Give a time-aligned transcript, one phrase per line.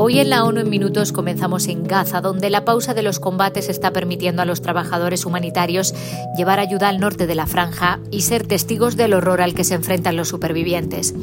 [0.00, 3.68] Hoy en la ONU en Minutos comenzamos en Gaza, donde la pausa de los combates
[3.68, 5.92] está permitiendo a los trabajadores humanitarios
[6.36, 9.74] llevar ayuda al norte de la franja y ser testigos del horror al que se
[9.74, 11.16] enfrentan los supervivientes.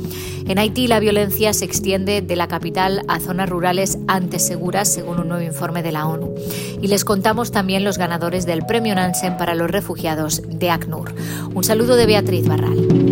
[0.46, 5.21] En Haití la violencia se extiende de la capital a zonas rurales antes seguras, según
[5.21, 6.36] un nuevo informe de la ONU.
[6.82, 11.16] Y les contamos también los ganadores del Premio Nansen para los refugiados de ACNUR.
[11.54, 13.05] Un saludo de Beatriz Barral.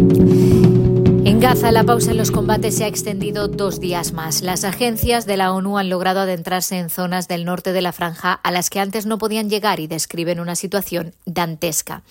[1.44, 4.42] Gaza, la pausa en los combates se ha extendido dos días más.
[4.42, 8.32] Las agencias de la ONU han logrado adentrarse en zonas del norte de la franja
[8.32, 12.04] a las que antes no podían llegar y describen una situación dantesca.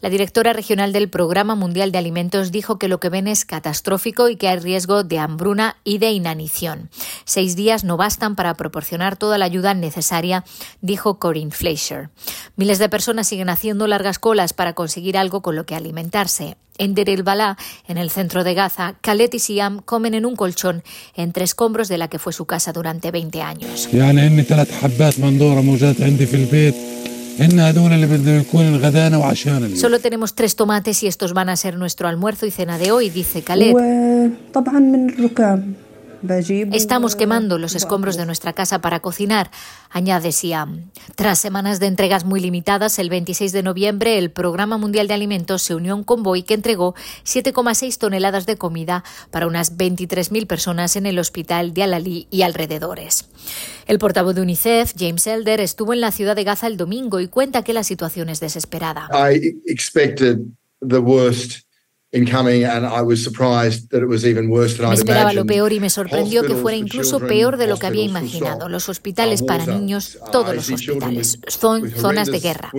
[0.00, 4.28] La directora regional del Programa Mundial de Alimentos dijo que lo que ven es catastrófico
[4.28, 6.90] y que hay riesgo de hambruna y de inanición.
[7.24, 10.42] Seis días no bastan para proporcionar toda la ayuda necesaria,
[10.80, 12.10] dijo Corinne Fleischer.
[12.56, 16.56] Miles de personas siguen haciendo largas colas para conseguir algo con lo que alimentarse.
[16.78, 20.36] En Der el Balá, en el centro de Gaza, Khaled y Siam comen en un
[20.36, 20.82] colchón
[21.14, 23.88] entre escombros de la que fue su casa durante 20 años.
[29.76, 33.10] Solo tenemos tres tomates y estos van a ser nuestro almuerzo y cena de hoy,
[33.10, 33.74] dice Khaled.
[36.72, 39.50] Estamos quemando los escombros de nuestra casa para cocinar,
[39.90, 40.90] añade Siam.
[41.16, 45.62] Tras semanas de entregas muy limitadas, el 26 de noviembre el Programa Mundial de Alimentos
[45.62, 50.94] se unió a un convoy que entregó 7,6 toneladas de comida para unas 23.000 personas
[50.94, 53.28] en el hospital de Al-Ali y alrededores.
[53.86, 57.26] El portavoz de UNICEF, James Elder, estuvo en la ciudad de Gaza el domingo y
[57.26, 59.08] cuenta que la situación es desesperada.
[59.12, 60.38] I expected
[60.80, 61.66] the worst
[64.88, 68.04] me esperaba lo peor y me sorprendió que fuera incluso peor de lo que había
[68.04, 68.68] imaginado.
[68.68, 72.70] Los hospitales para niños, todos los hospitales, son zonas de guerra.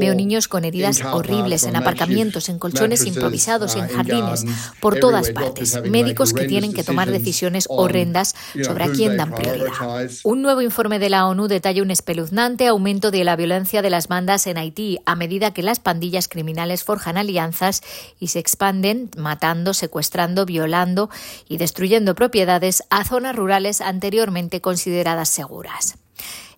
[0.00, 4.46] Veo niños con heridas horribles en aparcamientos, en colchones improvisados, en jardines,
[4.80, 5.82] por todas partes.
[5.84, 10.10] Médicos que tienen que tomar decisiones horrendas sobre a quién dan prioridad.
[10.24, 14.08] Un nuevo informe de la ONU detalla un espeluznante aumento de la violencia de las
[14.08, 17.82] bandas en Haití a medida que las pandillas criminales forjan alianzas
[18.18, 18.77] y se expanden
[19.16, 21.10] matando, secuestrando, violando
[21.48, 25.98] y destruyendo propiedades a zonas rurales anteriormente consideradas seguras.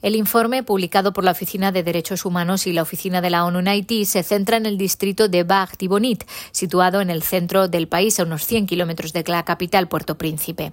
[0.03, 3.59] El informe, publicado por la Oficina de Derechos Humanos y la Oficina de la ONU
[3.59, 7.87] en Haití, se centra en el distrito de Bag Tibonit, situado en el centro del
[7.87, 10.73] país, a unos 100 kilómetros de la capital, Puerto Príncipe.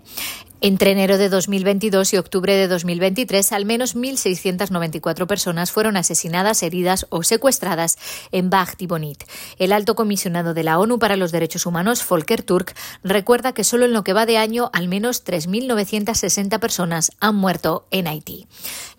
[0.59, 7.05] Entre enero de 2022 y octubre de 2023, al menos 1.694 personas fueron asesinadas, heridas
[7.11, 7.99] o secuestradas
[8.31, 8.49] en
[8.87, 9.23] Bonit.
[9.59, 13.85] El alto comisionado de la ONU para los Derechos Humanos, Volker Turk, recuerda que solo
[13.85, 18.47] en lo que va de año al menos 3.960 personas han muerto en Haití.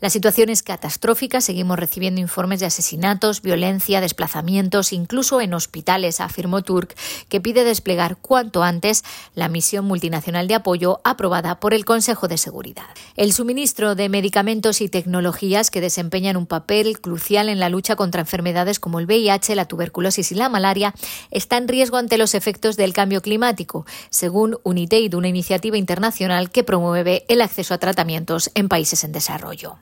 [0.00, 6.62] La situación es catastrófica, seguimos recibiendo informes de asesinatos, violencia, desplazamientos, incluso en hospitales, afirmó
[6.62, 6.94] Turk,
[7.28, 9.02] que pide desplegar cuanto antes
[9.34, 12.86] la misión multinacional de apoyo aprobada por el Consejo de Seguridad.
[13.16, 18.20] El suministro de medicamentos y tecnologías que desempeñan un papel crucial en la lucha contra
[18.20, 20.94] enfermedades como el VIH, la tuberculosis y la malaria
[21.30, 26.64] está en riesgo ante los efectos del cambio climático, según UNITAID, una iniciativa internacional que
[26.64, 29.78] promueve el acceso a tratamientos en países en desarrollo.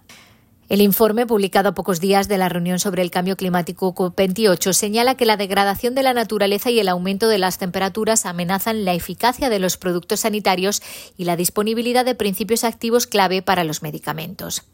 [0.68, 5.14] El informe, publicado a pocos días de la reunión sobre el cambio climático COP28, señala
[5.14, 9.48] que la degradación de la naturaleza y el aumento de las temperaturas amenazan la eficacia
[9.48, 10.82] de los productos sanitarios
[11.16, 14.64] y la disponibilidad de principios activos clave para los medicamentos.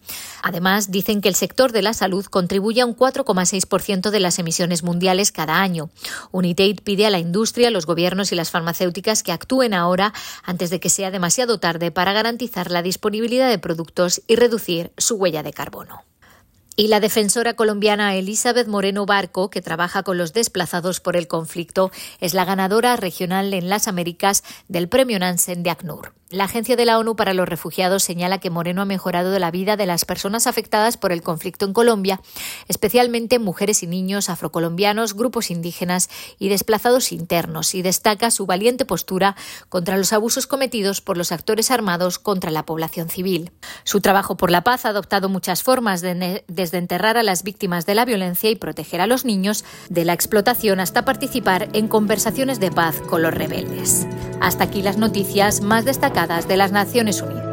[0.43, 4.83] Además, dicen que el sector de la salud contribuye a un 4,6% de las emisiones
[4.83, 5.91] mundiales cada año.
[6.31, 10.81] UNITAID pide a la industria, los gobiernos y las farmacéuticas que actúen ahora antes de
[10.81, 15.53] que sea demasiado tarde para garantizar la disponibilidad de productos y reducir su huella de
[15.53, 15.82] carbono.
[16.75, 21.91] Y la defensora colombiana Elizabeth Moreno Barco, que trabaja con los desplazados por el conflicto,
[22.21, 26.15] es la ganadora regional en las Américas del Premio Nansen de ACNUR.
[26.33, 29.77] La Agencia de la ONU para los Refugiados señala que Moreno ha mejorado la vida
[29.77, 32.23] de las personas afectadas por el conflicto en Colombia,
[32.69, 39.37] especialmente mujeres y niños afrocolombianos, grupos indígenas y desplazados internos, y destaca su valiente postura
[39.69, 43.53] contra los abusos cometidos por los actores armados contra la población civil.
[43.85, 47.95] Su trabajo por la paz ha adoptado muchas formas, desde enterrar a las víctimas de
[47.95, 52.71] la violencia y proteger a los niños de la explotación hasta participar en conversaciones de
[52.71, 54.07] paz con los rebeldes.
[54.41, 57.52] Hasta aquí las noticias más destacadas de las Naciones Unidas.